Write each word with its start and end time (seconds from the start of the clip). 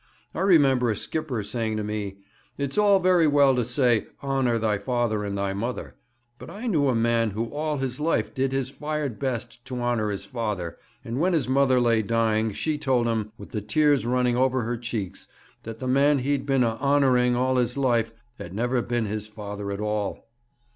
I 0.33 0.39
remember 0.41 0.89
a 0.89 0.95
skipper 0.95 1.43
saying 1.43 1.77
to 1.77 1.83
me: 1.83 2.15
"It's 2.57 2.75
all 2.75 2.97
very 2.99 3.27
well 3.27 3.53
to 3.55 3.63
say, 3.63 4.07
'Honour 4.23 4.57
thy 4.57 4.79
father 4.79 5.23
and 5.23 5.37
thy 5.37 5.53
mother,' 5.53 5.95
but 6.39 6.49
I 6.49 6.65
knew 6.65 6.87
a 6.87 6.95
man 6.95 7.29
who 7.37 7.51
all 7.53 7.77
his 7.77 7.99
life 7.99 8.33
did 8.33 8.51
his 8.51 8.71
fired 8.71 9.19
best 9.19 9.63
to 9.65 9.79
honour 9.79 10.09
his 10.09 10.25
father, 10.25 10.79
and 11.05 11.19
when 11.19 11.33
his 11.33 11.47
mother 11.47 11.79
lay 11.79 12.01
dying 12.01 12.51
she 12.51 12.79
told 12.79 13.05
him, 13.05 13.31
with 13.37 13.51
the 13.51 13.61
tears 13.61 14.03
running 14.03 14.35
over 14.35 14.63
her 14.63 14.75
cheeks, 14.75 15.27
that 15.61 15.77
the 15.77 15.87
man 15.87 16.17
he'd 16.17 16.47
been 16.47 16.63
a 16.63 16.77
honouring 16.77 17.35
all 17.35 17.57
his 17.57 17.77
life 17.77 18.11
had 18.39 18.55
never 18.55 18.81
been 18.81 19.05
his 19.05 19.27
father 19.27 19.71
at 19.71 19.79
all!"' 19.79 20.27